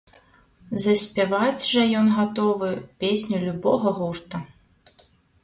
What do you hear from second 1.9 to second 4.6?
ён гатовы песню любога гурта.